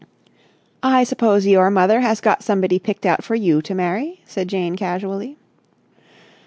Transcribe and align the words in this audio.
"I 0.81 1.03
suppose 1.03 1.45
your 1.45 1.69
mother 1.69 1.99
has 1.99 2.21
got 2.21 2.41
somebody 2.41 2.79
picked 2.79 3.05
out 3.05 3.23
for 3.23 3.35
you 3.35 3.61
to 3.61 3.75
marry?" 3.75 4.21
said 4.25 4.47
Jane 4.47 4.75
casually. 4.75 5.37